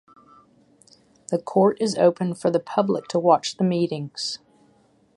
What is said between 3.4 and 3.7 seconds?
the